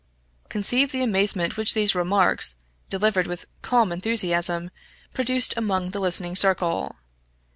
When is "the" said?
0.91-1.03, 5.91-5.99